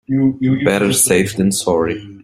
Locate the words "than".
1.35-1.51